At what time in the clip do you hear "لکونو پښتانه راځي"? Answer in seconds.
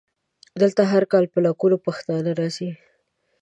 1.45-2.71